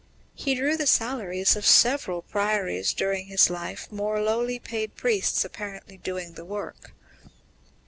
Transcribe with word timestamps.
He 0.33 0.55
drew 0.55 0.77
the 0.77 0.87
salaries 0.87 1.55
of 1.55 1.63
several 1.63 2.23
priories 2.23 2.91
during 2.91 3.27
his 3.27 3.51
life, 3.51 3.91
more 3.91 4.19
lowly 4.19 4.57
paid 4.57 4.95
priests 4.95 5.45
apparently 5.45 5.97
doing 5.97 6.33
the 6.33 6.43
work. 6.43 6.93